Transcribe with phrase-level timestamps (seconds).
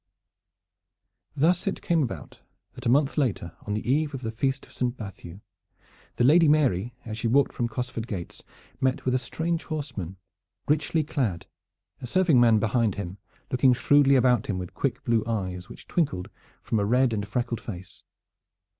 [1.35, 2.39] Thus it came about
[2.73, 5.41] that a month later on the eve of the Feast of Saint Matthew,
[6.15, 8.41] the Lady Mary, as she walked front Cosford gates,
[8.79, 10.17] met with a strange horseman,
[10.67, 11.45] richly clad,
[12.01, 13.19] a serving man behind him,
[13.51, 16.31] looking shrewdly about him with quick blue eyes, which twinkled
[16.63, 18.03] from a red and freckled face.